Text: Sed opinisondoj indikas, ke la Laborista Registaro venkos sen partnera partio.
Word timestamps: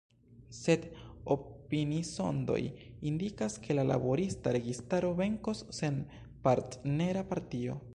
Sed 0.59 0.85
opinisondoj 1.35 2.57
indikas, 3.11 3.59
ke 3.67 3.79
la 3.81 3.87
Laborista 3.93 4.57
Registaro 4.61 5.15
venkos 5.23 5.67
sen 5.83 6.05
partnera 6.49 7.29
partio. 7.35 7.83